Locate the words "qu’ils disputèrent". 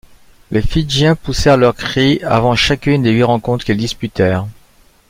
3.65-4.47